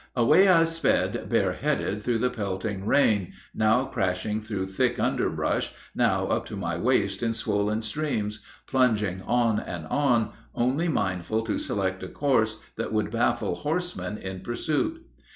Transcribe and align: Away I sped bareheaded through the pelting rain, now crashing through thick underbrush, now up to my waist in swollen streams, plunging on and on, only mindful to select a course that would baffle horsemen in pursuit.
Away 0.15 0.47
I 0.47 0.63
sped 0.63 1.29
bareheaded 1.29 2.01
through 2.01 2.17
the 2.17 2.31
pelting 2.31 2.87
rain, 2.87 3.33
now 3.53 3.85
crashing 3.85 4.41
through 4.41 4.65
thick 4.65 4.99
underbrush, 4.99 5.73
now 5.93 6.25
up 6.25 6.47
to 6.47 6.55
my 6.55 6.75
waist 6.75 7.21
in 7.21 7.35
swollen 7.35 7.83
streams, 7.83 8.43
plunging 8.65 9.21
on 9.21 9.59
and 9.59 9.85
on, 9.91 10.31
only 10.55 10.87
mindful 10.87 11.43
to 11.43 11.59
select 11.59 12.01
a 12.01 12.07
course 12.07 12.57
that 12.77 12.91
would 12.91 13.11
baffle 13.11 13.53
horsemen 13.53 14.17
in 14.17 14.39
pursuit. 14.39 15.05